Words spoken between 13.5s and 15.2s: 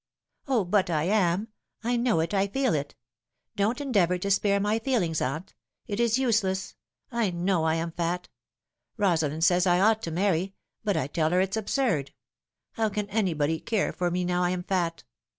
ever care for me now I am fat